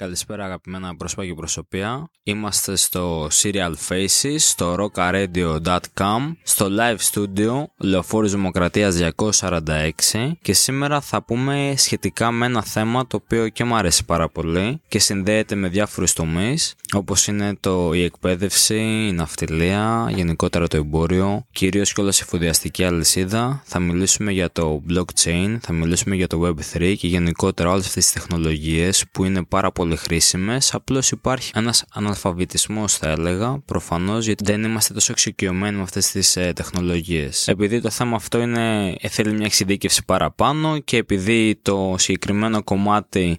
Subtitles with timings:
[0.00, 2.10] Καλησπέρα αγαπημένα πρόσωπα και προσωπία.
[2.22, 11.22] Είμαστε στο Serial Faces, στο rockaradio.com, στο live studio Λεωφόρης Δημοκρατίας 246 και σήμερα θα
[11.22, 15.68] πούμε σχετικά με ένα θέμα το οποίο και μου αρέσει πάρα πολύ και συνδέεται με
[15.68, 18.78] διάφορους τομείς όπως είναι το, η εκπαίδευση,
[19.08, 23.62] η ναυτιλία, γενικότερα το εμπόριο, κυρίως και όλα σε φοδιαστική αλυσίδα.
[23.64, 28.12] Θα μιλήσουμε για το blockchain, θα μιλήσουμε για το web3 και γενικότερα όλες αυτές τις
[28.12, 34.44] τεχνολογίες που είναι πάρα πολύ πολύ χρήσιμες, απλώς υπάρχει ένας αναλφαβητισμός θα έλεγα, προφανώς γιατί
[34.44, 37.48] δεν είμαστε τόσο εξοικειωμένοι με αυτές τις ε, τεχνολογίες.
[37.48, 43.38] Επειδή το θέμα αυτό είναι, ε, θέλει μια εξειδίκευση παραπάνω και επειδή το συγκεκριμένο κομμάτι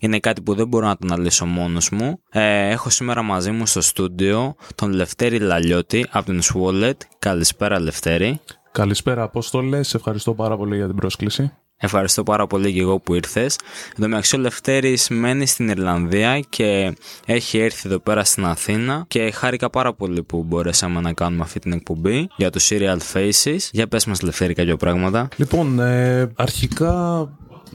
[0.00, 3.66] είναι κάτι που δεν μπορώ να το αναλύσω μόνος μου, ε, έχω σήμερα μαζί μου
[3.66, 6.96] στο στούντιο τον Λευτέρη Λαλιώτη από την Swallet.
[7.18, 8.40] Καλησπέρα Λευτέρη.
[8.72, 11.52] Καλησπέρα Απόστολε, σε ευχαριστώ πάρα πολύ για την πρόσκληση.
[11.78, 13.58] Ευχαριστώ πάρα πολύ και εγώ που ήρθες.
[13.88, 19.04] Εν τω μεταξύ ο Λευτέρης μένει στην Ιρλανδία και έχει έρθει εδώ πέρα στην Αθήνα
[19.08, 23.58] και χάρηκα πάρα πολύ που μπορέσαμε να κάνουμε αυτή την εκπομπή για το Serial Faces.
[23.70, 25.28] Για πες μας Λευτέρη κάποια πράγματα.
[25.36, 27.28] Λοιπόν, ε, αρχικά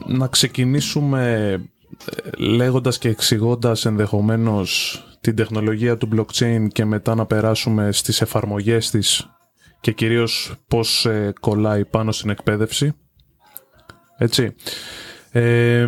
[0.06, 1.50] να ξεκινήσουμε
[2.04, 8.90] ε, λέγοντας και εξηγώντας ενδεχομένως την τεχνολογία του blockchain και μετά να περάσουμε στις εφαρμογές
[8.90, 9.30] της
[9.80, 12.94] και κυρίως πώς ε, κολλάει πάνω στην εκπαίδευση.
[14.22, 14.54] Έτσι.
[15.30, 15.86] Ε,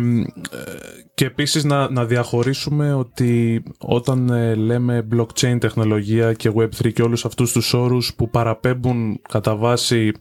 [1.13, 7.25] και επίσης να, να διαχωρίσουμε ότι όταν ε, λέμε blockchain τεχνολογία και web3 και όλους
[7.25, 10.11] αυτούς τους όρους που παραπέμπουν κατά βάση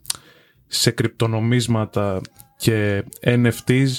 [0.67, 2.20] σε κρυπτονομίσματα
[2.57, 3.91] και NFTs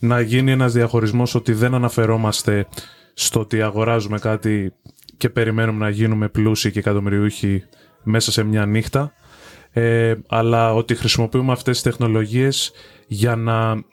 [0.00, 2.66] να γίνει ένας διαχωρισμός ότι δεν αναφερόμαστε
[3.14, 4.72] στο ότι αγοράζουμε κάτι
[5.16, 7.64] και περιμένουμε να γίνουμε πλούσιοι και εκατομμυριούχοι
[8.02, 9.12] μέσα σε μια νύχτα
[9.72, 12.72] ε, αλλά ότι χρησιμοποιούμε αυτές τις τεχνολογίες
[13.06, 13.84] για να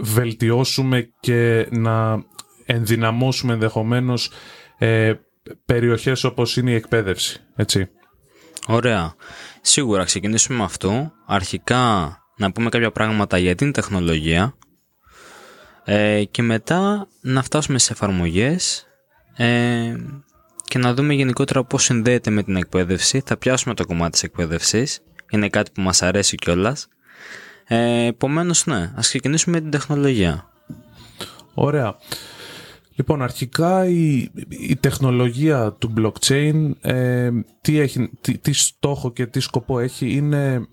[0.00, 2.24] βελτιώσουμε και να
[2.66, 4.30] ενδυναμώσουμε ενδεχομένως
[4.78, 5.12] ε,
[5.64, 7.40] περιοχές όπως είναι η εκπαίδευση.
[7.56, 7.88] Έτσι.
[8.66, 9.14] Ωραία.
[9.60, 11.12] Σίγουρα ξεκινήσουμε με αυτό.
[11.26, 14.54] Αρχικά να πούμε κάποια πράγματα για την τεχνολογία
[15.84, 18.86] ε, και μετά να φτάσουμε σε εφαρμογές
[19.36, 19.94] ε,
[20.72, 23.22] και να δούμε γενικότερα πώς συνδέεται με την εκπαίδευση.
[23.24, 25.00] Θα πιάσουμε το κομμάτι της εκπαίδευσης.
[25.30, 26.88] Είναι κάτι που μας αρέσει κιόλας.
[27.66, 30.48] Ε, επομένως, ναι, ας ξεκινήσουμε με την τεχνολογία.
[31.54, 31.96] Ωραία.
[32.94, 38.10] Λοιπόν, αρχικά η, η τεχνολογία του blockchain ε, τι, έχει,
[38.40, 40.66] τι, στόχο και τι σκοπό έχει είναι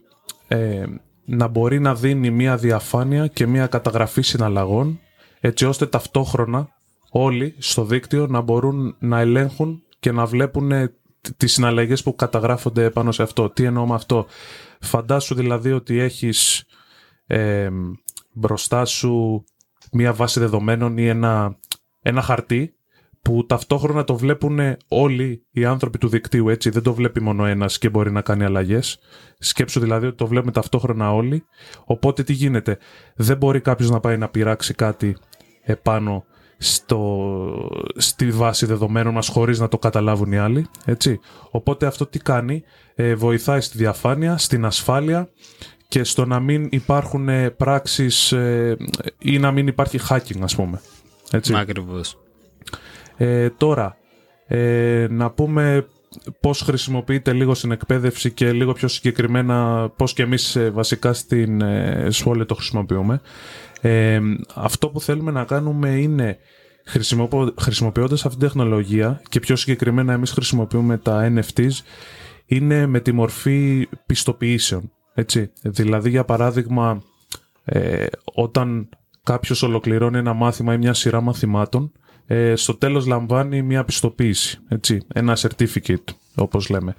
[0.48, 0.86] ε,
[1.26, 5.00] να μπορεί να δίνει μία διαφάνεια και μία καταγραφή συναλλαγών
[5.40, 6.70] έτσι ώστε ταυτόχρονα
[7.10, 10.72] όλοι στο δίκτυο να μπορούν να ελέγχουν και να βλέπουν
[11.38, 13.50] τις συναλλαγές που καταγράφονται πάνω σε αυτό.
[13.50, 14.26] Τι εννοώ με αυτό;
[14.80, 16.66] Φαντάσου δηλαδή ότι έχεις
[17.26, 17.70] ε,
[18.34, 19.44] μπροστά σου
[19.92, 21.58] μία βάση δεδομένων ή ένα,
[22.02, 22.74] ένα χαρτί
[23.22, 26.70] που ταυτόχρονα το βλέπουν όλοι οι άνθρωποι του δικτύου, έτσι.
[26.70, 29.00] Δεν το βλέπει μόνο ένας και μπορεί να κάνει αλλαγές.
[29.40, 31.46] Σκέψου δηλαδή ότι το βλέπουμε ταυτόχρονα όλοι.
[31.86, 32.78] Οπότε τι γίνεται;
[33.16, 35.18] Δεν μπορεί κάποιος να πάει να πειράξει κάτι
[35.62, 36.26] επάνω
[36.62, 40.68] στο, στη βάση δεδομένων μας χωρίς να το καταλάβουν οι άλλοι.
[40.86, 41.20] Έτσι.
[41.52, 42.64] Οπότε αυτό τι κάνει,
[42.96, 45.30] ε, βοηθάει στη διαφάνεια, στην ασφάλεια
[45.88, 48.78] και στο να μην υπάρχουν ε, πράξεις ε,
[49.20, 50.82] ή να μην υπάρχει hacking ας πούμε.
[51.32, 51.54] Έτσι.
[51.56, 52.18] Ακριβώς.
[53.18, 53.98] Ε, τώρα,
[54.48, 55.88] ε, να πούμε
[56.40, 61.62] πώς χρησιμοποιείται λίγο στην εκπαίδευση και λίγο πιο συγκεκριμένα πώς και εμείς βασικά στην
[62.10, 63.22] σχόλια το χρησιμοποιούμε.
[64.56, 66.38] αυτό που θέλουμε να κάνουμε είναι
[67.58, 71.72] χρησιμοποιώντας αυτή την τεχνολογία και πιο συγκεκριμένα εμείς χρησιμοποιούμε τα NFTs
[72.46, 74.92] είναι με τη μορφή πιστοποιήσεων.
[75.14, 75.52] Έτσι.
[75.62, 77.04] Δηλαδή, για παράδειγμα,
[77.64, 78.90] ε, όταν
[79.24, 81.92] κάποιος ολοκληρώνει ένα μάθημα ή μια σειρά μαθημάτων,
[82.32, 86.96] ε, στο τέλος λαμβάνει μια πιστοποίηση, έτσι, ένα certificate, όπως λέμε.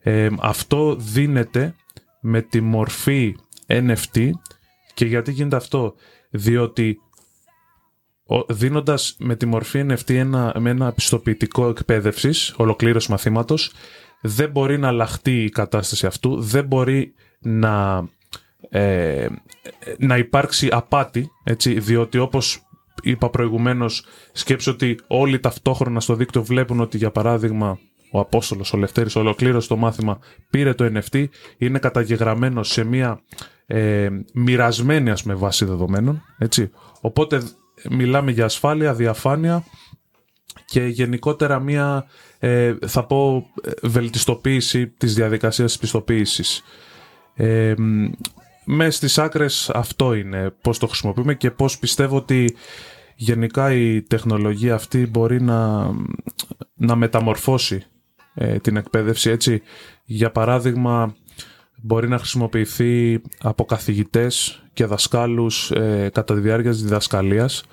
[0.00, 1.74] Ε, αυτό δίνεται
[2.20, 3.36] με τη μορφή
[3.66, 4.30] NFT
[4.94, 5.94] και γιατί γίνεται αυτό,
[6.30, 6.98] διότι
[8.48, 13.72] δίνοντας με τη μορφή NFT ένα, με ένα πιστοποιητικό εκπαίδευσης, ολοκλήρωση μαθήματος,
[14.20, 18.04] δεν μπορεί να αλλάχτεί η κατάσταση αυτού, δεν μπορεί να,
[18.68, 19.26] ε,
[19.98, 22.64] να υπάρξει απάτη, έτσι, διότι όπως
[23.02, 27.78] είπα προηγουμένως, σκέψω ότι όλοι ταυτόχρονα στο δίκτυο βλέπουν ότι για παράδειγμα
[28.10, 30.18] ο Απόστολος, ο Λευτέρης, ολοκλήρωσε το μάθημα,
[30.50, 31.24] πήρε το NFT,
[31.58, 33.20] είναι καταγεγραμμένο σε μια
[33.66, 36.70] ε, μοιρασμένη ας πούμε βάση δεδομένων, έτσι.
[37.00, 37.42] Οπότε
[37.90, 39.64] μιλάμε για ασφάλεια, διαφάνεια
[40.64, 42.06] και γενικότερα μια,
[42.38, 43.46] ε, θα πω,
[43.82, 46.62] βελτιστοποίηση της διαδικασίας της πιστοποίησης.
[47.34, 47.74] Ε,
[48.64, 52.56] μες στις άκρες αυτό είναι πώς το χρησιμοποιούμε και πώς πιστεύω ότι
[53.20, 55.90] γενικά η τεχνολογία αυτή μπορεί να,
[56.74, 57.82] να μεταμορφώσει
[58.34, 59.62] ε, την εκπαίδευση έτσι.
[60.04, 61.14] Για παράδειγμα,
[61.82, 67.64] μπορεί να χρησιμοποιηθεί από καθηγητές και δασκάλους ε, κατά τη διάρκεια της διδασκαλίας.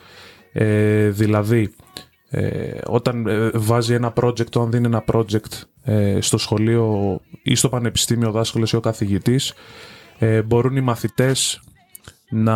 [0.51, 1.73] Ε, δηλαδή,
[2.29, 5.61] ε, όταν ε, βάζει ένα project, όταν δίνει ένα project
[6.19, 9.53] στο σχολείο ή στο πανεπιστήμιο ο δάσκαλος ή ο καθηγητής,
[10.45, 11.61] μπορούν οι μαθητές
[12.29, 12.55] να,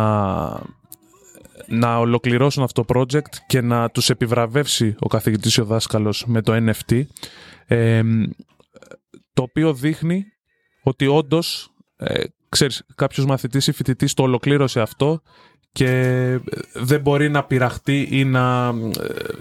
[1.72, 6.42] να ολοκληρώσουν αυτό το project και να τους επιβραβεύσει ο καθηγητής ή ο δάσκαλος με
[6.42, 7.02] το NFT,
[9.32, 10.24] το οποίο δείχνει
[10.82, 15.22] ότι όντως ε, ξέρεις, κάποιος μαθητής ή φοιτητής το ολοκλήρωσε αυτό
[15.72, 15.90] και
[16.74, 18.72] δεν μπορεί να πειραχτεί ή να ε,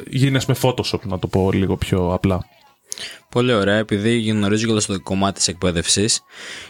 [0.08, 2.46] γίνεις με Photoshop, να το πω λίγο πιο απλά.
[3.30, 6.22] Πολύ ωραία, επειδή γνωρίζω και το κομμάτι της εκπαίδευσης,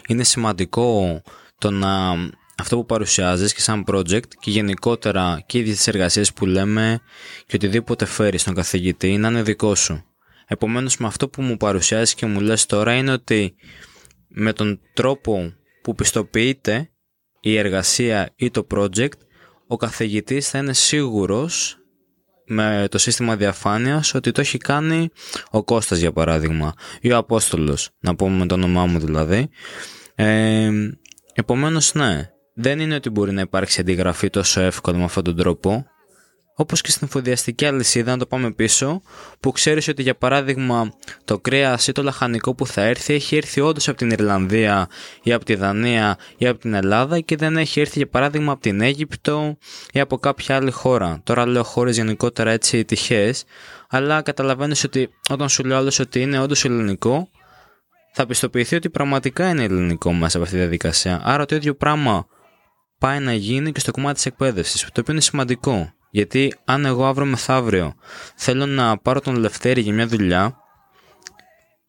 [0.08, 1.22] είναι σημαντικό
[1.58, 2.16] το να
[2.62, 7.00] αυτό που παρουσιάζεις και σαν project και γενικότερα και οι τις εργασίες που λέμε
[7.46, 10.04] και οτιδήποτε φέρει στον καθηγητή να είναι δικό σου.
[10.48, 13.56] Επομένως με αυτό που μου παρουσιάζεις και μου λες τώρα είναι ότι
[14.28, 16.90] με τον τρόπο που πιστοποιείται
[17.40, 19.18] η εργασία ή το project,
[19.68, 21.76] ο καθηγητής θα είναι σίγουρος
[22.46, 25.10] με το σύστημα διαφάνειας ότι το έχει κάνει
[25.52, 29.50] ο Κώστας για παράδειγμα ή ο Απόστολος, να πούμε με το όνομά μου δηλαδή.
[30.16, 30.70] Ε,
[31.34, 32.30] επομένως ναι,
[32.62, 35.86] δεν είναι ότι μπορεί να υπάρξει αντιγραφή τόσο εύκολα με αυτόν τον τρόπο
[36.56, 39.02] Όπως και στην εφοδιαστική αλυσίδα, να το πάμε πίσω,
[39.40, 40.94] που ξέρεις ότι για παράδειγμα
[41.26, 44.88] το κρέας ή το λαχανικό που θα έρθει έχει έρθει όντως από την Ιρλανδία
[45.24, 48.62] ή από τη Δανία ή από την Ελλάδα και δεν έχει έρθει για παράδειγμα από
[48.62, 49.58] την Αίγυπτο
[49.92, 51.22] ή από κάποια άλλη χώρα.
[51.24, 53.44] Τώρα λέω χώρες γενικότερα έτσι τυχαίες,
[53.90, 57.30] αλλά καταλαβαίνεις ότι όταν σου λέω άλλος ότι είναι όντως ελληνικό,
[58.14, 61.22] θα πιστοποιηθεί ότι πραγματικά είναι ελληνικό μέσα από αυτή τη διαδικασία.
[61.24, 62.28] Άρα το ίδιο πράγμα
[63.02, 65.94] πάει να γίνει και στο κομμάτι της εκπαίδευσης, το οποίο είναι σημαντικό.
[66.10, 67.94] Γιατί αν εγώ αύριο μεθαύριο
[68.36, 70.58] θέλω να πάρω τον Λευτέρη για μια δουλειά,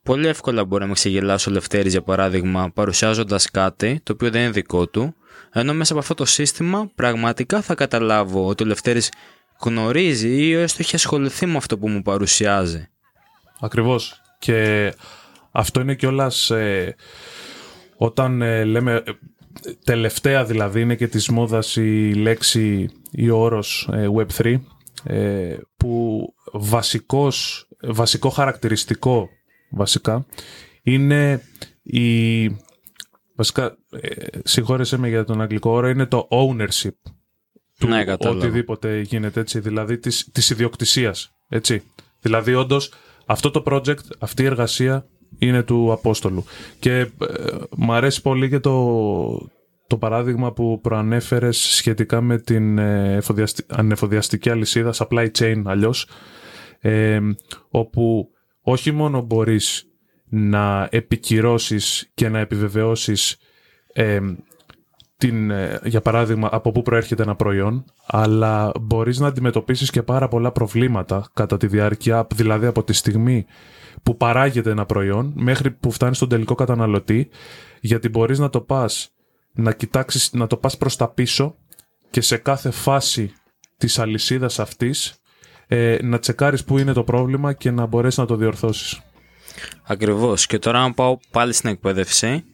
[0.02, 4.42] πολύ εύκολα μπορεί να με ξεγελάσει ο Λευτέρης για παράδειγμα παρουσιάζοντας κάτι το οποίο δεν
[4.42, 5.14] είναι δικό του,
[5.52, 9.12] ενώ μέσα από αυτό το σύστημα πραγματικά θα καταλάβω ότι ο Λευτέρης
[9.60, 12.88] γνωρίζει ή έστω έχει ασχοληθεί με αυτό που μου παρουσιάζει.
[13.60, 14.20] Ακριβώς.
[14.38, 14.92] Και
[15.50, 16.96] αυτό είναι κιόλας ε,
[17.96, 19.02] όταν ε, λέμε
[19.84, 24.60] τελευταία δηλαδή είναι και της μόδας η λέξη ή ο όρος ε, Web3
[25.04, 29.28] ε, που βασικός, βασικό χαρακτηριστικό
[29.70, 30.26] βασικά
[30.82, 31.42] είναι
[31.82, 32.46] η
[33.34, 37.12] βασικά ε, συγχώρεσέ με για τον αγγλικό όρο είναι το ownership
[37.78, 41.82] του ναι, οτιδήποτε γίνεται έτσι δηλαδή της, της ιδιοκτησίας έτσι.
[42.20, 42.92] Δηλαδή όντως
[43.26, 45.06] αυτό το project, αυτή η εργασία
[45.46, 46.44] είναι του Απόστολου.
[46.78, 47.08] Και ε,
[47.76, 49.50] μου αρέσει πολύ και το,
[49.86, 53.18] το παράδειγμα που προανέφερες σχετικά με την ε,
[53.68, 56.08] ανεφοδιαστική αλυσίδα, supply chain αλλιώς,
[56.80, 57.20] ε,
[57.70, 58.28] όπου
[58.62, 59.86] όχι μόνο μπορείς
[60.28, 63.36] να επικυρώσεις και να επιβεβαιώσεις
[63.92, 64.20] ε,
[65.22, 70.28] την, ε, για παράδειγμα από πού προέρχεται ένα προϊόν, αλλά μπορείς να αντιμετωπίσεις και πάρα
[70.28, 73.46] πολλά προβλήματα κατά τη διάρκεια, δηλαδή από τη στιγμή
[74.02, 77.28] που παράγεται ένα προϊόν μέχρι που φτάνει στον τελικό καταναλωτή,
[77.80, 79.12] γιατί μπορείς να το πας,
[79.52, 81.54] να κοιτάξεις, να το πας προς τα πίσω
[82.10, 83.32] και σε κάθε φάση
[83.76, 85.14] της αλυσίδας αυτής
[85.66, 89.00] ε, να τσεκάρεις πού είναι το πρόβλημα και να μπορέσεις να το διορθώσεις.
[89.82, 90.46] Ακριβώς.
[90.46, 92.44] Και τώρα να πάω πάλι στην εκπαίδευση,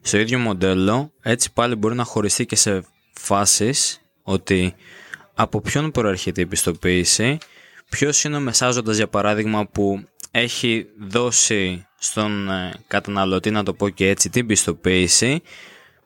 [0.00, 4.74] στο ίδιο μοντέλο, έτσι πάλι μπορεί να χωριστεί και σε φάσεις ότι
[5.34, 7.38] από ποιον προέρχεται η πιστοποίηση,
[7.88, 13.88] ποιος είναι ο μεσάζοντας για παράδειγμα που έχει δώσει στον ε, καταναλωτή, να το πω
[13.88, 15.42] και έτσι, την πιστοποίηση,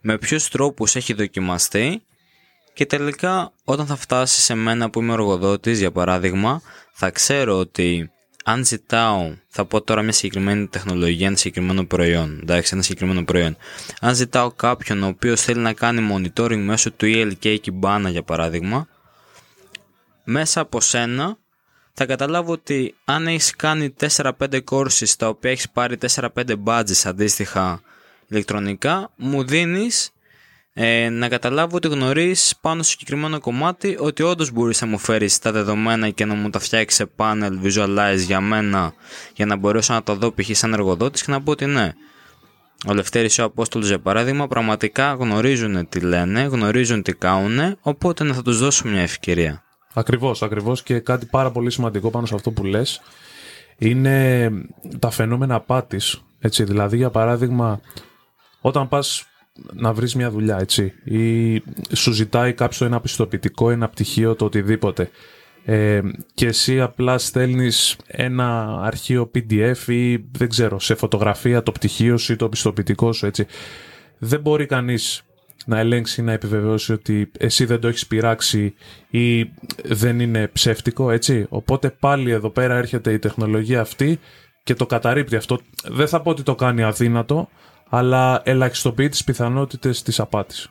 [0.01, 2.03] με ποιους τρόπους έχει δοκιμαστεί
[2.73, 8.11] και τελικά όταν θα φτάσει σε μένα που είμαι εργοδότης, για παράδειγμα, θα ξέρω ότι
[8.45, 13.57] αν ζητάω, θα πω τώρα μια συγκεκριμένη τεχνολογία, ένα συγκεκριμένο προϊόν, εντάξει, ένα συγκεκριμένο προϊόν.
[14.01, 18.89] Αν ζητάω κάποιον ο οποίος θέλει να κάνει monitoring μέσω του ELK Kibana για παράδειγμα,
[20.25, 21.37] μέσα από σένα
[21.93, 24.33] θα καταλάβω ότι αν έχεις κάνει 4-5
[24.71, 26.29] courses τα οποία έχεις πάρει 4-5
[26.65, 27.81] badges αντίστοιχα
[28.29, 30.11] ηλεκτρονικά, μου δίνεις
[30.73, 35.39] ε, να καταλάβω ότι γνωρίζεις πάνω στο συγκεκριμένο κομμάτι ότι όντως μπορείς να μου φέρεις
[35.39, 38.93] τα δεδομένα και να μου τα φτιάξεις σε panel visualize για μένα
[39.35, 40.57] για να μπορέσω να το δω π.χ.
[40.57, 41.93] σαν εργοδότης και να πω ότι ναι.
[42.87, 48.35] Ο Λευτέρης ο Απόστολος για παράδειγμα πραγματικά γνωρίζουν τι λένε, γνωρίζουν τι κάνουν, οπότε να
[48.35, 49.65] θα τους δώσω μια ευκαιρία.
[49.95, 53.01] Ακριβώς, ακριβώς και κάτι πάρα πολύ σημαντικό πάνω σε αυτό που λες
[53.79, 54.51] είναι
[54.99, 56.23] τα φαινόμενα απάτης.
[56.39, 57.81] Έτσι, δηλαδή για παράδειγμα
[58.61, 59.25] όταν πας
[59.73, 61.63] να βρεις μια δουλειά έτσι ή
[61.93, 65.11] σου ζητάει κάποιο ένα πιστοποιητικό, ένα πτυχίο, το οτιδήποτε
[65.65, 66.01] ε,
[66.35, 72.33] και εσύ απλά στέλνεις ένα αρχείο PDF ή δεν ξέρω, σε φωτογραφία το πτυχίο σου
[72.33, 73.47] ή το πιστοποιητικό σου έτσι.
[74.19, 75.23] Δεν μπορεί κανείς
[75.67, 78.75] να ελέγξει, να επιβεβαιώσει ότι εσύ δεν το έχεις πειράξει
[79.11, 79.51] ή
[79.85, 81.47] δεν είναι ψεύτικο, έτσι.
[81.49, 84.19] Οπότε πάλι εδώ πέρα έρχεται η τεχνολογία αυτή
[84.63, 85.59] και το καταρρύπτει αυτό.
[85.89, 87.49] Δεν θα πω ότι το κάνει αδύνατο,
[87.91, 90.69] αλλά ελαχιστοποιεί τις πιθανότητες της απάτης.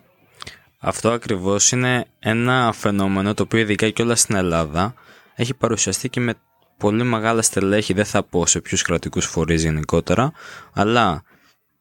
[0.79, 4.93] Αυτό ακριβώς είναι ένα φαινόμενο το οποίο ειδικά και όλα στην Ελλάδα
[5.35, 6.33] έχει παρουσιαστεί και με
[6.77, 10.31] πολύ μεγάλα στελέχη, δεν θα πω σε ποιους κρατικούς φορείς γενικότερα,
[10.73, 11.23] αλλά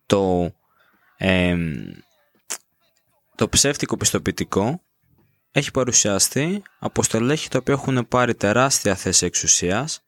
[0.07, 0.53] το,
[3.35, 4.83] το ψεύτικο πιστοποιητικό
[5.51, 10.03] έχει παρουσιαστεί από στελέχη τα οποία έχουν πάρει τεράστια θέση εξουσίας.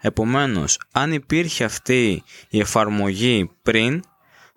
[0.00, 4.02] Επομένως, αν υπήρχε αυτή η εφαρμογή πριν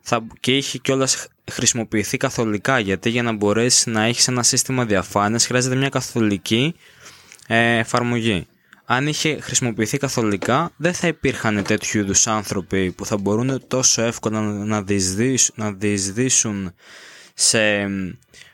[0.03, 5.45] θα, και είχε κιόλας χρησιμοποιηθεί καθολικά γιατί για να μπορέσει να έχεις ένα σύστημα διαφάνειας
[5.45, 6.75] χρειάζεται μια καθολική
[7.48, 8.48] ε, εφαρμογή.
[8.86, 14.41] Αν είχε χρησιμοποιηθεί καθολικά δεν θα υπήρχαν τέτοιου είδους άνθρωποι που θα μπορούν τόσο εύκολα
[14.41, 16.74] να διεισδύσουν, να διεισδύσουν
[17.33, 17.60] σε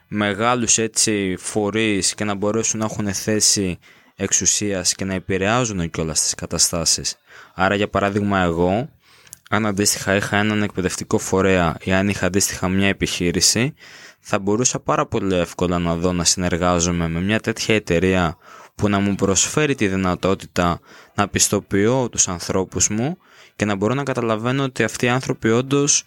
[0.07, 3.79] μεγάλους έτσι φορείς και να μπορέσουν να έχουν θέση
[4.15, 7.15] εξουσίας και να επηρεάζουν κιόλας τις καταστάσεις.
[7.53, 8.89] Άρα για παράδειγμα εγώ
[9.51, 13.73] αν αντίστοιχα είχα έναν εκπαιδευτικό φορέα ή αν είχα αντίστοιχα μια επιχείρηση,
[14.19, 18.37] θα μπορούσα πάρα πολύ εύκολα να δω να συνεργάζομαι με μια τέτοια εταιρεία
[18.75, 20.79] που να μου προσφέρει τη δυνατότητα
[21.13, 23.17] να πιστοποιώ τους ανθρώπους μου
[23.55, 26.03] και να μπορώ να καταλαβαίνω ότι αυτοί οι άνθρωποι όντως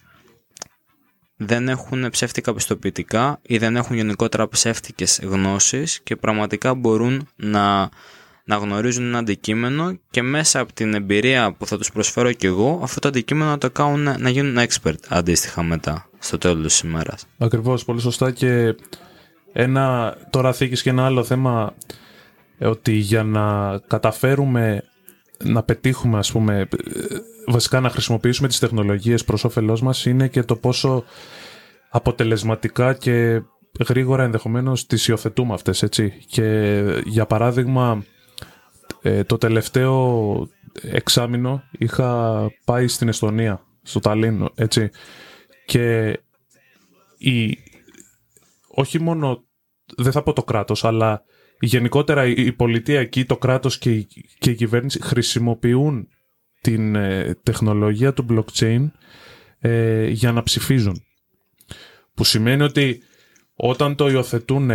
[1.35, 7.89] δεν έχουν ψεύτικα πιστοποιητικά ή δεν έχουν γενικότερα ψεύτικες γνώσεις και πραγματικά μπορούν να
[8.43, 12.79] να γνωρίζουν ένα αντικείμενο και μέσα από την εμπειρία που θα τους προσφέρω και εγώ
[12.83, 17.25] αυτό το αντικείμενο να το κάνουν να γίνουν expert αντίστοιχα μετά στο τέλος της ημέρας.
[17.37, 18.75] Ακριβώς, πολύ σωστά και
[19.53, 21.73] ένα, τώρα θήκης και ένα άλλο θέμα
[22.57, 24.83] ε, ότι για να καταφέρουμε
[25.43, 26.67] να πετύχουμε ας πούμε ε,
[27.47, 31.03] βασικά να χρησιμοποιήσουμε τις τεχνολογίες προς όφελός μας είναι και το πόσο
[31.89, 33.41] αποτελεσματικά και
[33.87, 38.03] γρήγορα ενδεχομένως τις υιοθετούμε αυτές έτσι και για παράδειγμα
[39.05, 40.47] ε, το τελευταίο
[40.81, 44.89] εξάμεινο είχα πάει στην Εστονία, στο Ταλίν, έτσι.
[45.65, 46.19] Και
[47.17, 47.57] η,
[48.67, 49.43] όχι μόνο,
[49.97, 51.23] δεν θα πω το κράτος, αλλά
[51.59, 54.07] γενικότερα η, πολιτεία εκεί, το κράτος και η,
[54.39, 56.07] και η κυβέρνηση χρησιμοποιούν
[56.61, 58.91] την ε, τεχνολογία του blockchain
[59.59, 61.03] ε, για να ψηφίζουν.
[62.13, 63.01] Που σημαίνει ότι
[63.55, 64.71] όταν το υιοθετούν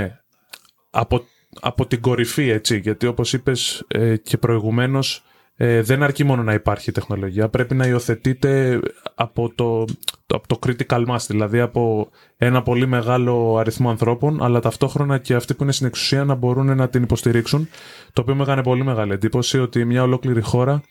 [0.91, 1.25] από
[1.61, 5.23] από την κορυφή, έτσι, γιατί όπως είπες ε, και προηγουμένως
[5.61, 8.81] ε, δεν αρκεί μόνο να υπάρχει τεχνολογία, πρέπει να υιοθετείται
[9.15, 9.85] από το,
[10.27, 15.55] από το critical mass, δηλαδή από ένα πολύ μεγάλο αριθμό ανθρώπων, αλλά ταυτόχρονα και αυτοί
[15.55, 17.69] που είναι στην εξουσία να μπορούν να την υποστηρίξουν,
[18.13, 20.83] το οποίο με έκανε πολύ μεγάλη εντύπωση ότι μια ολόκληρη χώρα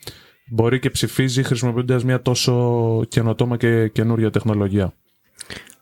[0.50, 4.92] μπορεί και ψηφίζει χρησιμοποιώντας μια τόσο καινοτόμα και καινούρια τεχνολογία.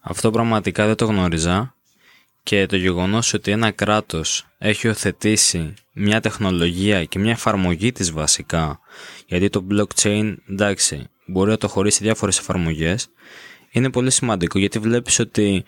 [0.00, 1.75] Αυτό πραγματικά δεν το γνώριζα
[2.46, 8.80] και το γεγονός ότι ένα κράτος έχει οθετήσει μια τεχνολογία και μια εφαρμογή της βασικά,
[9.26, 13.08] γιατί το blockchain, εντάξει, μπορεί να το χωρίσει διάφορες εφαρμογές,
[13.70, 15.64] είναι πολύ σημαντικό γιατί βλέπεις ότι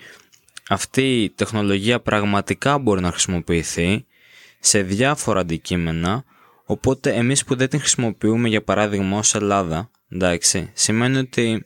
[0.68, 4.06] αυτή η τεχνολογία πραγματικά μπορεί να χρησιμοποιηθεί
[4.58, 6.24] σε διάφορα αντικείμενα,
[6.64, 11.64] οπότε εμείς που δεν την χρησιμοποιούμε για παράδειγμα ως Ελλάδα, εντάξει, σημαίνει ότι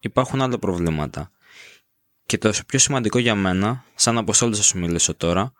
[0.00, 1.32] υπάρχουν άλλα προβλήματα.
[2.32, 5.52] Και το πιο σημαντικό για μένα, σαν αποστόλης θα σου μιλήσω τώρα,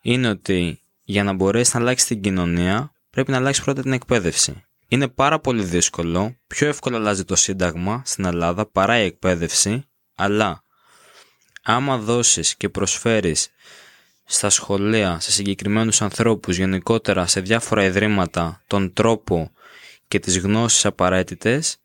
[0.00, 4.64] είναι ότι για να μπορέσεις να αλλάξεις την κοινωνία, πρέπει να αλλάξεις πρώτα την εκπαίδευση.
[4.88, 10.64] Είναι πάρα πολύ δύσκολο, πιο εύκολα αλλάζει το Σύνταγμα στην Ελλάδα παρά η εκπαίδευση, αλλά
[11.62, 13.48] άμα δώσεις και προσφέρεις
[14.24, 19.52] στα σχολεία, σε συγκεκριμένους ανθρώπους, γενικότερα σε διάφορα ιδρύματα, τον τρόπο
[20.08, 21.76] και τις γνώσεις απαραίτητες,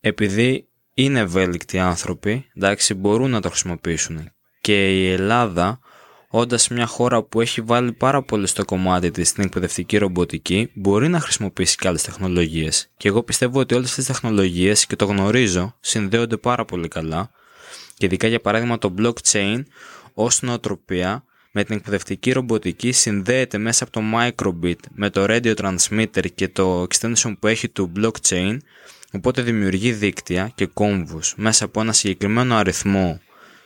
[0.00, 0.68] επειδή
[1.02, 4.30] είναι ευέλικτοι άνθρωποι, εντάξει, μπορούν να το χρησιμοποιήσουν.
[4.60, 5.80] Και η Ελλάδα,
[6.28, 11.08] όντας μια χώρα που έχει βάλει πάρα πολύ στο κομμάτι της στην εκπαιδευτική ρομποτική, μπορεί
[11.08, 12.90] να χρησιμοποιήσει και άλλες τεχνολογίες.
[12.96, 17.30] Και εγώ πιστεύω ότι όλες αυτές τις τεχνολογίες, και το γνωρίζω, συνδέονται πάρα πολύ καλά.
[17.96, 19.62] Και ειδικά για παράδειγμα το blockchain
[20.14, 26.32] ως νοοτροπία με την εκπαιδευτική ρομποτική συνδέεται μέσα από το microbit με το radio transmitter
[26.34, 28.56] και το extension που έχει του blockchain
[29.12, 33.20] Οπότε δημιουργεί δίκτυα και κόμβους μέσα από ένα συγκεκριμένο αριθμό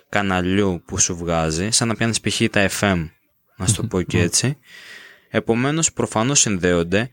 [0.09, 2.43] καναλιού που σου βγάζει, σαν να πιάνεις π.χ.
[2.51, 3.09] τα FM,
[3.57, 4.59] να σου το πω και έτσι.
[5.29, 7.11] Επομένως προφανώς συνδέονται,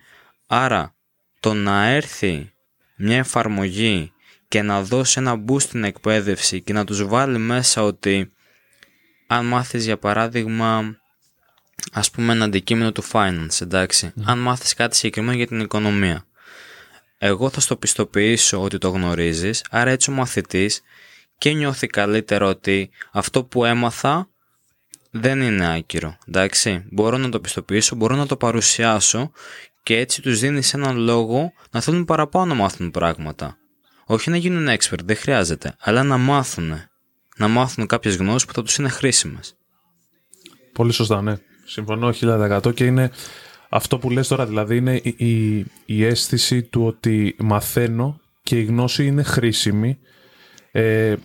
[0.48, 0.96] άρα
[1.40, 2.52] το να έρθει
[2.98, 4.12] μια εφαρμογή
[4.48, 8.32] και να δώσει ένα boost στην εκπαίδευση και να τους βάλει μέσα ότι
[9.28, 10.98] αν μάθεις για παράδειγμα
[11.92, 14.14] ας πούμε ένα αντικείμενο του finance, εντάξει.
[14.24, 16.26] Αν μάθεις κάτι συγκεκριμένο για την οικονομία.
[17.22, 20.82] Εγώ θα στο πιστοποιήσω ότι το γνωρίζεις, άρα έτσι ο μαθητής
[21.38, 24.30] και νιώθει καλύτερο ότι αυτό που έμαθα
[25.12, 26.18] δεν είναι άκυρο.
[26.28, 29.32] Εντάξει, μπορώ να το πιστοποιήσω, μπορώ να το παρουσιάσω
[29.84, 33.58] και έτσι τους δίνεις έναν λόγο να θέλουν παραπάνω να μάθουν πράγματα.
[34.06, 36.74] Όχι να γίνουν expert, δεν χρειάζεται, αλλά να μάθουν.
[37.38, 39.56] Να μάθουν κάποιες γνώσεις που θα τους είναι χρήσιμες.
[40.74, 41.36] Πολύ σωστά, ναι.
[41.66, 43.12] Συμφωνώ 1000% και είναι
[43.70, 48.64] αυτό που λες τώρα, δηλαδή είναι η, η, η αίσθηση του ότι μαθαίνω και η
[48.64, 49.98] γνώση είναι χρήσιμη
[50.72, 51.16] ε,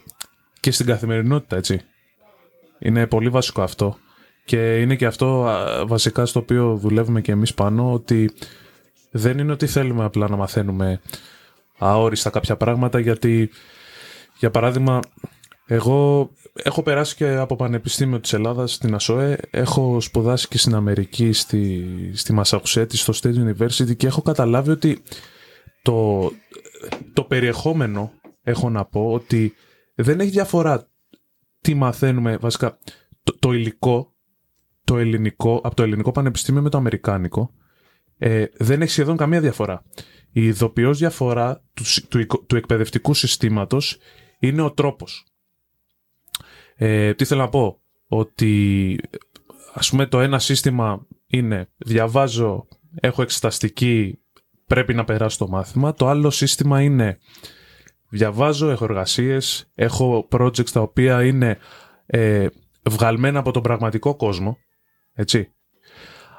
[0.61, 1.81] και στην καθημερινότητα, έτσι.
[2.79, 3.99] Είναι πολύ βασικό αυτό.
[4.45, 5.49] Και είναι και αυτό
[5.87, 8.31] βασικά στο οποίο δουλεύουμε και εμείς πάνω, ότι
[9.11, 11.01] δεν είναι ότι θέλουμε απλά να μαθαίνουμε
[11.79, 13.51] αόριστα κάποια πράγματα, γιατί
[14.39, 15.01] για παράδειγμα
[15.66, 21.33] εγώ έχω περάσει και από Πανεπιστήμιο της Ελλάδας στην ΑΣΟΕ, έχω σπουδάσει και στην Αμερική,
[21.33, 25.02] στη, στη Μασαχουσέτης, στο State University και έχω καταλάβει ότι
[25.83, 26.30] το,
[27.12, 29.54] το περιεχόμενο έχω να πω ότι
[29.94, 30.88] δεν έχει διαφορά
[31.61, 32.78] τι μαθαίνουμε βασικά
[33.23, 34.14] το, το υλικό
[34.85, 37.50] το ελληνικό, από το ελληνικό πανεπιστήμιο με το αμερικάνικο
[38.18, 39.85] ε, δεν έχει σχεδόν καμία διαφορά.
[40.30, 43.99] Η ειδοποιώς διαφορά του, του, του εκπαιδευτικού συστήματος
[44.38, 45.34] είναι ο τρόπος.
[46.76, 48.99] Ε, τι θέλω να πω, ότι
[49.73, 52.66] ας πούμε το ένα σύστημα είναι διαβάζω,
[53.00, 54.19] έχω εξεταστική,
[54.66, 55.95] πρέπει να περάσω το μάθημα.
[55.95, 57.19] Το άλλο σύστημα είναι
[58.09, 61.59] διαβάζω, έχω εργασίες, έχω projects τα οποία είναι
[62.07, 62.47] ε,
[62.83, 64.59] βγαλμένα από τον πραγματικό κόσμο,
[65.12, 65.52] έτσι.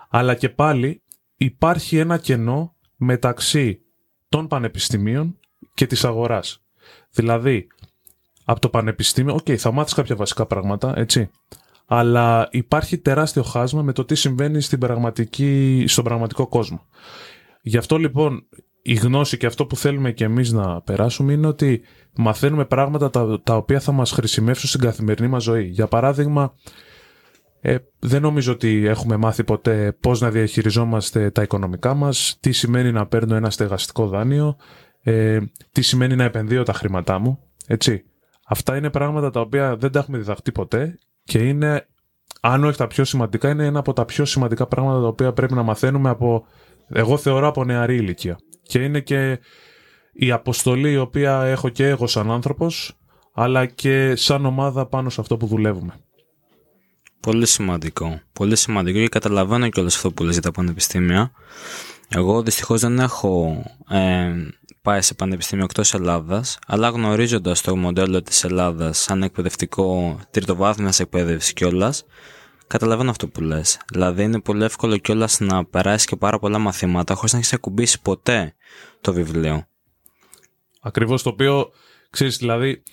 [0.09, 1.01] Αλλά και πάλι
[1.35, 3.81] υπάρχει ένα κενό μεταξύ
[4.29, 5.39] των πανεπιστημίων
[5.73, 6.63] και της αγοράς.
[7.11, 7.67] Δηλαδή,
[8.45, 11.29] από το πανεπιστήμιο, OK, okay, θα μάθεις κάποια βασικά πράγματα, έτσι.
[11.85, 16.85] Αλλά υπάρχει τεράστιο χάσμα με το τι συμβαίνει στην πραγματική, στον πραγματικό κόσμο.
[17.61, 18.47] Γι' αυτό λοιπόν
[18.81, 21.81] η γνώση και αυτό που θέλουμε και εμείς να περάσουμε είναι ότι
[22.15, 25.63] μαθαίνουμε πράγματα τα, τα οποία θα μας χρησιμεύσουν στην καθημερινή μας ζωή.
[25.63, 26.53] Για παράδειγμα,
[27.61, 32.91] ε, δεν νομίζω ότι έχουμε μάθει ποτέ πώς να διαχειριζόμαστε τα οικονομικά μας, τι σημαίνει
[32.91, 34.55] να παίρνω ένα στεγαστικό δάνειο,
[35.01, 35.39] ε,
[35.71, 38.03] τι σημαίνει να επενδύω τα χρήματά μου, έτσι.
[38.47, 41.87] Αυτά είναι πράγματα τα οποία δεν τα έχουμε διδαχτεί ποτέ και είναι,
[42.41, 45.53] αν όχι τα πιο σημαντικά, είναι ένα από τα πιο σημαντικά πράγματα τα οποία πρέπει
[45.53, 46.45] να μαθαίνουμε από,
[46.87, 48.37] εγώ θεωρώ από νεαρή ηλικία.
[48.61, 49.39] Και είναι και
[50.13, 52.97] η αποστολή η οποία έχω και εγώ σαν άνθρωπος,
[53.33, 55.93] αλλά και σαν ομάδα πάνω σε αυτό που δουλεύουμε.
[57.19, 58.21] Πολύ σημαντικό.
[58.33, 61.31] Πολύ σημαντικό και καταλαβαίνω και όλο αυτό που λες για τα πανεπιστήμια.
[62.09, 64.33] Εγώ δυστυχώς δεν έχω ε,
[64.85, 71.53] πάει σε πανεπιστήμιο εκτός Ελλάδας, αλλά γνωρίζοντας το μοντέλο της Ελλάδας σαν εκπαιδευτικό τριτοβάθμιας εκπαίδευση
[71.53, 72.05] κιόλας,
[72.67, 73.79] καταλαβαίνω αυτό που λες.
[73.91, 78.01] Δηλαδή είναι πολύ εύκολο κιόλας να περάσεις και πάρα πολλά μαθήματα χωρίς να έχεις ακουμπήσει
[78.01, 78.55] ποτέ
[79.01, 79.67] το βιβλίο.
[80.81, 81.71] Ακριβώς το οποίο,
[82.09, 82.83] ξέρεις, δηλαδή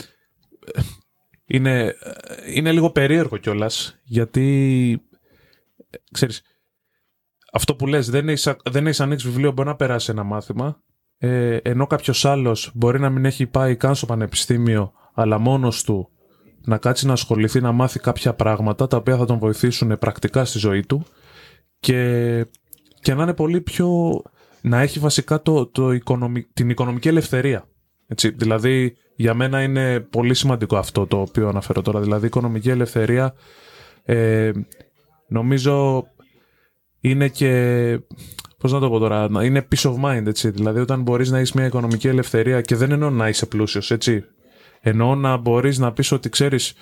[1.44, 1.96] είναι,
[2.46, 5.02] είναι λίγο περίεργο κιόλας, γιατί
[6.12, 6.42] ξέρεις,
[7.52, 10.82] αυτό που λες, δεν έχεις, δεν έχεις ανοίξει βιβλίο, μπορεί να περάσει ένα μάθημα,
[11.24, 16.08] ε, ενώ κάποιος άλλος μπορεί να μην έχει πάει καν στο πανεπιστήμιο, αλλά μόνος του
[16.64, 20.58] να κάτσει να ασχοληθεί να μάθει κάποια πράγματα τα οποία θα τον βοηθήσουν πρακτικά στη
[20.58, 21.04] ζωή του
[21.80, 22.44] και,
[23.00, 24.22] και να είναι πολύ πιο.
[24.60, 25.98] να έχει βασικά το, το
[26.52, 27.68] την οικονομική ελευθερία.
[28.06, 32.00] Έτσι, δηλαδή, για μένα είναι πολύ σημαντικό αυτό το οποίο αναφέρω τώρα.
[32.00, 33.34] Δηλαδή, η οικονομική ελευθερία
[34.04, 34.50] ε,
[35.28, 36.06] νομίζω
[37.00, 38.00] είναι και
[38.62, 40.50] Πώς να το πω τώρα, είναι peace of mind, έτσι.
[40.50, 44.24] Δηλαδή, όταν μπορείς να έχεις μια οικονομική ελευθερία και δεν εννοώ να είσαι πλούσιος, έτσι.
[44.80, 46.74] Εννοώ να μπορείς να πεις ότι ξέρεις,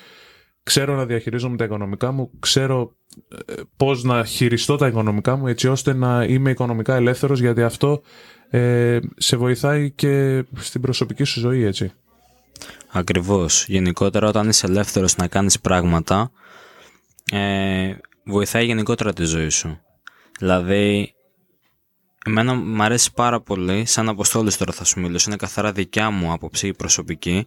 [0.63, 2.97] ξέρω να διαχειρίζομαι τα οικονομικά μου, ξέρω
[3.47, 8.03] ε, πώς να χειριστώ τα οικονομικά μου, έτσι ώστε να είμαι οικονομικά ελεύθερος, γιατί αυτό
[8.51, 11.93] ε, σε βοηθάει και στην προσωπική σου ζωή, έτσι.
[12.93, 13.65] Ακριβώς.
[13.69, 16.31] Γενικότερα, όταν είσαι ελεύθερος να κάνεις πράγματα,
[17.33, 19.79] ε, βοηθάει γενικότερα τη ζωή σου.
[20.39, 21.15] Δηλαδή,
[22.27, 26.33] Εμένα μου αρέσει πάρα πολύ, σαν αποστόλης τώρα θα σου μιλήσω, είναι καθαρά δικιά μου
[26.33, 27.47] άποψη προσωπική.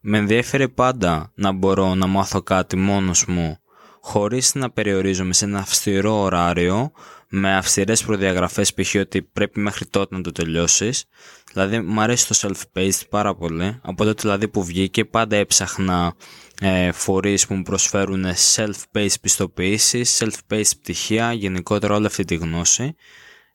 [0.00, 3.58] Με ενδιαφέρει πάντα να μπορώ να μάθω κάτι μόνος μου,
[4.00, 6.92] χωρίς να περιορίζομαι σε ένα αυστηρό ωράριο,
[7.28, 8.94] με αυστηρές προδιαγραφές π.χ.
[8.94, 11.04] ότι πρέπει μέχρι τότε να το τελειώσεις.
[11.52, 16.14] Δηλαδή μου αρέσει το self-paced πάρα πολύ, από τότε δηλαδή που βγήκε πάντα έψαχνα
[16.60, 18.24] ε, φορείς που μου προσφέρουν
[18.56, 22.96] self-paced πιστοποιήσεις, self-paced πτυχία, γενικότερα όλη αυτή τη γνώση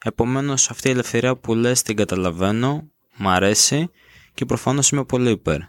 [0.03, 3.89] Επομένως αυτή η ελευθερία που λες την καταλαβαίνω, μ' αρέσει
[4.33, 5.59] και προφανώς είμαι πολύ υπέρ.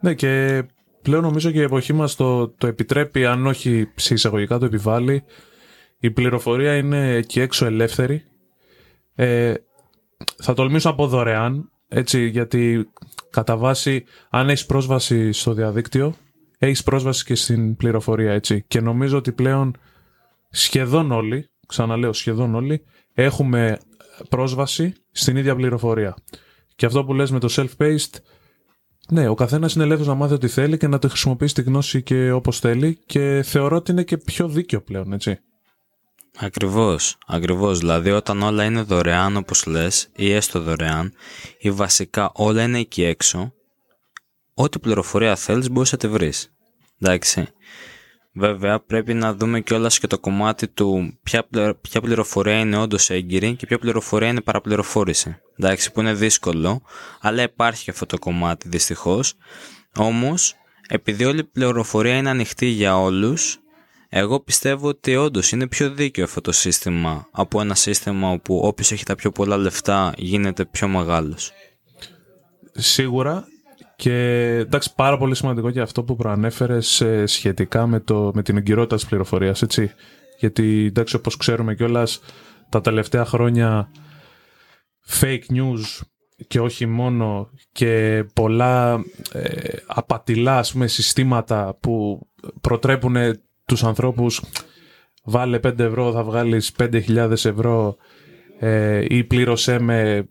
[0.00, 0.62] Ναι και
[1.02, 5.24] πλέον νομίζω και η εποχή μας το, το επιτρέπει, αν όχι σε εισαγωγικά το επιβάλλει,
[5.98, 8.24] η πληροφορία είναι εκεί έξω ελεύθερη.
[9.14, 9.54] Ε,
[10.36, 12.90] θα τολμήσω από δωρεάν, έτσι, γιατί
[13.30, 16.14] κατά βάση, αν έχεις πρόσβαση στο διαδίκτυο,
[16.58, 18.64] έχεις πρόσβαση και στην πληροφορία, έτσι.
[18.68, 19.76] Και νομίζω ότι πλέον
[20.50, 22.84] σχεδόν όλοι, ξαναλέω σχεδόν όλοι,
[23.16, 23.78] έχουμε
[24.28, 26.14] πρόσβαση στην ίδια πληροφορία.
[26.76, 28.20] Και αυτό που λες με το self-paced,
[29.08, 32.02] ναι, ο καθένας είναι ελεύθερος να μάθει ό,τι θέλει και να το χρησιμοποιήσει τη γνώση
[32.02, 35.38] και όπως θέλει και θεωρώ ότι είναι και πιο δίκαιο πλέον, έτσι.
[36.38, 37.78] Ακριβώς, ακριβώς.
[37.78, 41.12] Δηλαδή όταν όλα είναι δωρεάν όπως λες ή έστω δωρεάν
[41.58, 43.52] ή βασικά όλα είναι εκεί έξω,
[44.54, 46.52] ό,τι πληροφορία θέλεις μπορείς να τη βρεις.
[47.00, 47.46] Εντάξει.
[48.38, 51.46] Βέβαια πρέπει να δούμε κιόλας και το κομμάτι του ποια,
[51.80, 55.36] ποια πληροφορία είναι όντως έγκυρη και ποια πληροφορία είναι παραπληροφόρηση.
[55.58, 56.82] Εντάξει, που είναι δύσκολο,
[57.20, 59.34] αλλά υπάρχει και αυτό το κομμάτι δυστυχώς.
[59.96, 60.54] Όμως,
[60.88, 63.58] επειδή όλη η πληροφορία είναι ανοιχτή για όλους,
[64.08, 68.92] εγώ πιστεύω ότι όντως είναι πιο δίκαιο αυτό το σύστημα από ένα σύστημα όπου όποιος
[68.92, 71.52] έχει τα πιο πολλά λεφτά γίνεται πιο μεγάλος.
[72.72, 73.46] Σίγουρα
[73.96, 74.14] και
[74.58, 78.96] εντάξει, πάρα πολύ σημαντικό και αυτό που προανέφερες ε, σχετικά με, το, με την εγκυρότητα
[78.96, 79.64] της πληροφορίας.
[80.38, 82.20] Γιατί εντάξει, όπως ξέρουμε κιόλας,
[82.68, 83.90] τα τελευταία χρόνια
[85.20, 86.02] fake news
[86.46, 92.26] και όχι μόνο και πολλά ε, απατηλά πούμε, συστήματα που
[92.60, 93.16] προτρέπουν
[93.64, 94.42] τους ανθρώπους
[95.24, 97.96] βάλε 5 ευρώ θα βγάλεις 5.000 ευρώ
[98.58, 100.28] ε, ή πλήρωσέ με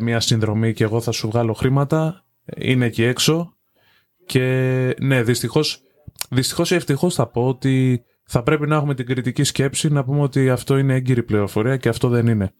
[0.00, 2.23] μια συνδρομή και εγώ θα σου βγάλω χρήματα
[2.56, 3.56] είναι εκεί έξω
[4.26, 4.40] και
[5.00, 5.82] ναι, δυστυχώς,
[6.30, 10.20] δυστυχώς ή ευτυχώς θα πω ότι θα πρέπει να έχουμε την κριτική σκέψη να πούμε
[10.20, 12.52] ότι αυτό είναι έγκυρη πληροφορία και αυτό δεν είναι.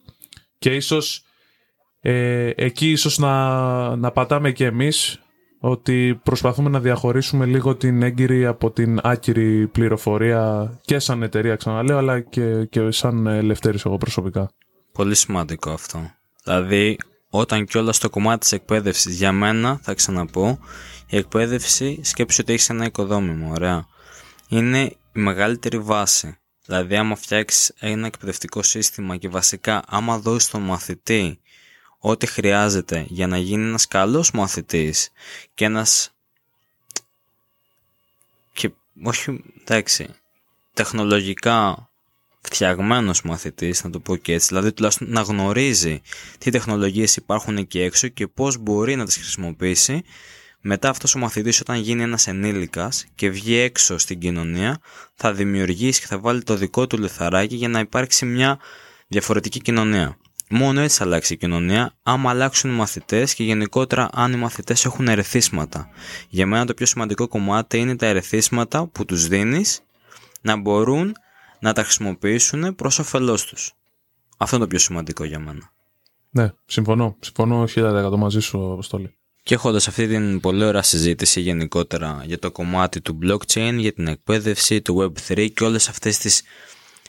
[0.57, 1.23] Και ίσως
[1.99, 5.19] ε, εκεί ίσως να, να πατάμε και εμείς
[5.59, 11.97] ότι προσπαθούμε να διαχωρίσουμε λίγο την έγκυρη από την άκυρη πληροφορία και σαν εταιρεία ξαναλέω
[11.97, 14.49] αλλά και, και σαν ελευθέρης εγώ προσωπικά.
[14.91, 16.11] Πολύ σημαντικό αυτό.
[16.43, 16.97] Δηλαδή
[17.29, 20.59] όταν και όλα στο κομμάτι της εκπαίδευσης για μένα θα ξαναπώ
[21.07, 23.87] η εκπαίδευση σκέψου ότι έχεις ένα οικοδόμημα ωραία.
[24.47, 26.37] Είναι η μεγαλύτερη βάση.
[26.65, 31.39] Δηλαδή άμα φτιάξεις ένα εκπαιδευτικό σύστημα και βασικά άμα δώσεις τον μαθητή
[31.99, 35.09] ό,τι χρειάζεται για να γίνει ένας καλός μαθητής
[35.53, 36.11] και ένας
[38.53, 38.71] και
[39.03, 40.07] όχι εντάξει
[40.73, 41.89] τεχνολογικά
[42.45, 46.01] φτιαγμένος μαθητής, να το πω και έτσι, δηλαδή τουλάχιστον να γνωρίζει
[46.37, 50.03] τι τεχνολογίες υπάρχουν εκεί έξω και πώς μπορεί να τις χρησιμοποιήσει.
[50.61, 54.79] Μετά αυτός ο μαθητής, όταν γίνει ένας ενήλικας και βγει έξω στην κοινωνία,
[55.15, 58.59] θα δημιουργήσει και θα βάλει το δικό του λιθαράκι για να υπάρξει μια
[59.07, 60.17] διαφορετική κοινωνία.
[60.49, 64.85] Μόνο έτσι θα αλλάξει η κοινωνία, άμα αλλάξουν οι μαθητές και γενικότερα αν οι μαθητές
[64.85, 65.89] έχουν ερεθίσματα.
[66.29, 69.79] Για μένα το πιο σημαντικό κομμάτι είναι τα ερεθίσματα που τους δίνεις
[70.41, 71.15] να μπορούν
[71.65, 73.73] να τα χρησιμοποιήσουν προς όφελός τους.
[74.37, 75.71] Αυτό είναι το πιο σημαντικό για μένα.
[76.29, 77.17] Ναι, συμφωνώ.
[77.19, 79.15] Συμφωνώ 1000% μαζί σου, Αποστόλη.
[79.43, 84.07] Και έχοντας αυτή την πολύ ωραία συζήτηση γενικότερα για το κομμάτι του blockchain, για την
[84.07, 86.43] εκπαίδευση, του Web3 και όλες αυτές τις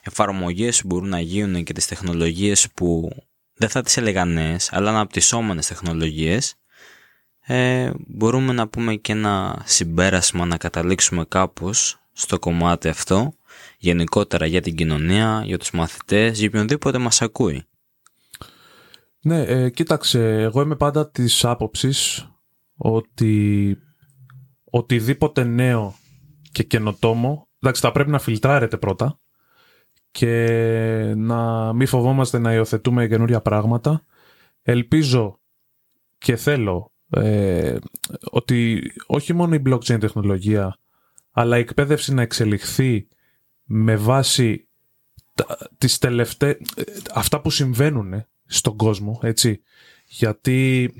[0.02, 3.10] εφαρμογές που μπορούν να γίνουν και τις τεχνολογίες που
[3.54, 6.54] δεν θα τις έλεγα νέες, αλλά αναπτυσσόμενες τεχνολογίες,
[7.40, 13.34] ε, μπορούμε να πούμε και ένα συμπέρασμα να καταλήξουμε κάπως στο κομμάτι αυτό
[13.78, 17.64] γενικότερα για την κοινωνία, για τους μαθητές, για οποιονδήποτε μας ακούει.
[19.20, 22.28] Ναι, ε, κοίταξε, εγώ είμαι πάντα της άποψης
[22.76, 23.76] ότι
[24.64, 25.94] οτιδήποτε νέο
[26.52, 29.18] και καινοτόμο, εντάξει θα πρέπει να φιλτράρετε πρώτα
[30.10, 34.04] και να μην φοβόμαστε να υιοθετούμε καινούρια πράγματα.
[34.62, 35.40] Ελπίζω
[36.18, 37.76] και θέλω ε,
[38.30, 40.78] ότι όχι μόνο η blockchain τεχνολογία
[41.30, 43.08] αλλά η εκπαίδευση να εξελιχθεί
[43.66, 44.66] με βάση
[45.78, 46.56] τις τελευταίες,
[47.14, 49.60] αυτά που συμβαίνουν στον κόσμο, έτσι.
[50.06, 50.92] Γιατί,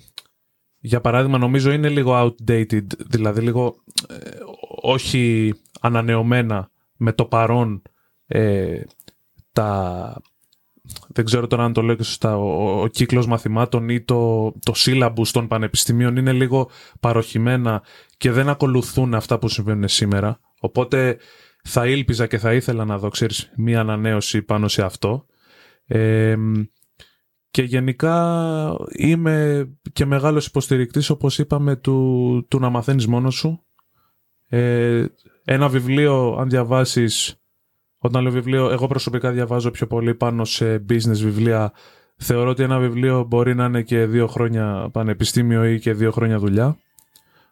[0.79, 3.77] για παράδειγμα, νομίζω είναι λίγο outdated, δηλαδή λίγο
[4.09, 4.17] ε,
[4.83, 7.83] όχι ανανεωμένα με το παρόν
[8.27, 8.81] ε,
[9.53, 10.21] τα...
[11.09, 14.73] Δεν ξέρω τώρα αν το λέω και σωστά, ο, ο κύκλος μαθημάτων ή το, το
[14.77, 17.83] syllabus των πανεπιστημίων είναι λίγο παροχημένα
[18.17, 20.41] και δεν ακολουθούν αυτά που συμβαίνουν σήμερα.
[20.61, 21.19] Οπότε
[21.69, 25.27] θα ήλπιζα και θα ήθελα να δω, ξέρεις, μία ανανέωση πάνω σε αυτό.
[27.51, 33.65] και γενικά είμαι και μεγάλος υποστηρικτής, όπως είπαμε, του, του να μαθαίνεις μόνος σου.
[34.49, 35.05] Ε,
[35.45, 37.41] ένα βιβλίο, αν διαβάσεις,
[37.99, 41.73] όταν λέω βιβλίο, εγώ προσωπικά διαβάζω πιο πολύ πάνω σε business βιβλία.
[42.17, 46.39] Θεωρώ ότι ένα βιβλίο μπορεί να είναι και δύο χρόνια πανεπιστήμιο ή και δύο χρόνια
[46.39, 46.79] δουλειά.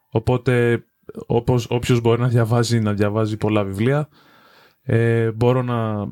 [0.09, 0.85] Οπότε
[1.27, 4.09] όπως, όποιος μπορεί να διαβάζει, να διαβάζει πολλά βιβλία.
[4.83, 6.09] Ε, μπορώ να,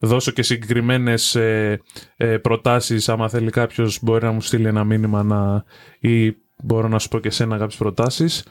[0.00, 1.80] δώσω και συγκεκριμένες ε,
[2.16, 3.08] ε, προτάσεις.
[3.08, 5.64] Άμα θέλει κάποιος μπορεί να μου στείλει ένα μήνυμα να,
[5.98, 8.46] ή μπορώ να σου πω και εσένα κάποιες προτάσεις.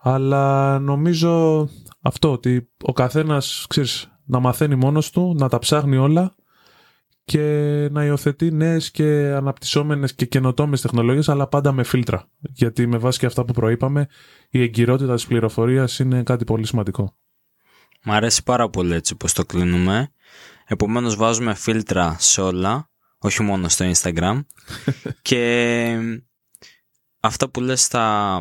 [0.00, 1.68] Αλλά νομίζω
[2.00, 6.34] αυτό ότι ο καθένας ξέρεις, να μαθαίνει μόνος του, να τα ψάχνει όλα
[7.24, 7.40] και
[7.90, 13.18] να υιοθετεί νέες και αναπτυσσόμενες και καινοτόμες τεχνολογίες αλλά πάντα με φίλτρα γιατί με βάση
[13.18, 14.06] και αυτά που προείπαμε
[14.50, 17.16] η εγκυρότητα της πληροφορίας είναι κάτι πολύ σημαντικό.
[18.04, 20.12] Μ' αρέσει πάρα πολύ έτσι πως το κλείνουμε
[20.66, 24.40] Επομένως βάζουμε φίλτρα σε όλα, όχι μόνο στο Instagram.
[25.22, 25.96] και
[27.20, 28.38] αυτά που λες στα...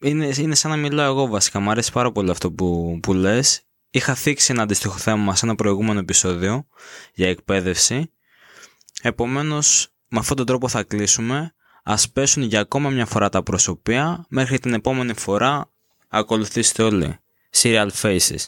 [0.00, 1.60] Είναι, είναι σαν να μιλάω εγώ βασικά.
[1.60, 3.65] Μου αρέσει πάρα πολύ αυτό που, που λες.
[3.90, 6.66] Είχα θίξει ένα αντίστοιχο θέμα σε ένα προηγούμενο επεισόδιο
[7.14, 8.10] για εκπαίδευση.
[9.02, 11.54] Επομένως, με αυτόν τον τρόπο θα κλείσουμε.
[11.82, 14.24] Ας πέσουν για ακόμα μια φορά τα προσωπία.
[14.28, 15.70] Μέχρι την επόμενη φορά
[16.08, 17.18] ακολουθήστε όλοι.
[17.56, 18.44] Serial Faces.